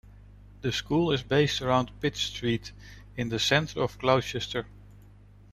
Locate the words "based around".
1.21-1.91